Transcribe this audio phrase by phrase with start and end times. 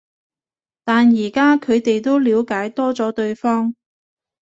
[0.83, 3.75] 但而家佢哋都了解多咗對方